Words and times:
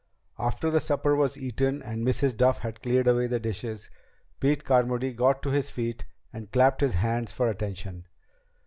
After 0.39 0.71
the 0.71 0.79
supper 0.81 1.15
was 1.15 1.37
eaten 1.37 1.83
and 1.83 2.03
Mrs. 2.03 2.35
Duff 2.35 2.57
had 2.61 2.81
cleared 2.81 3.07
away 3.07 3.27
the 3.27 3.39
dishes, 3.39 3.91
Pete 4.39 4.65
Carmody 4.65 5.13
got 5.13 5.43
to 5.43 5.51
his 5.51 5.69
feet 5.69 6.05
and 6.33 6.51
clapped 6.51 6.81
his 6.81 6.95
hands 6.95 7.31
for 7.31 7.47
attention. 7.47 8.07